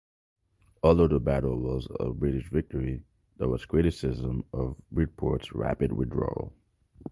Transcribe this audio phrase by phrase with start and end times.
[0.81, 3.03] Although the battle was a British victory,
[3.37, 6.53] there was criticism of Bridport's rapid withdrawal.